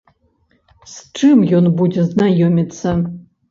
З 0.93 1.19
чым 1.19 1.45
ён 1.59 1.69
будзе 1.83 2.09
знаёміцца? 2.11 2.99